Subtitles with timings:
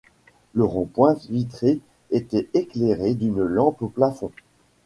[0.55, 4.31] Le rond-point vitré était éclairé d’une lampe au plafond.